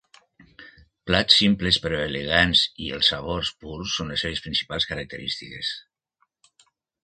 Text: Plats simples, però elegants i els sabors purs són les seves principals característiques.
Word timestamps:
Plats 1.09 1.37
simples, 1.41 1.77
però 1.83 1.99
elegants 2.07 2.63
i 2.87 2.91
els 2.97 3.11
sabors 3.15 3.53
purs 3.67 3.95
són 3.99 4.13
les 4.15 4.27
seves 4.27 4.45
principals 4.49 4.91
característiques. 4.95 5.75